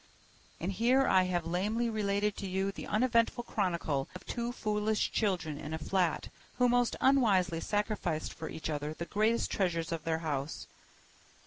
[0.59, 5.59] And here I have lamely related to you the uneventful chronicle of two foolish children
[5.59, 10.17] in a flat who most unwisely sacrificed for each other the greatest treasures of their
[10.25, 10.65] house.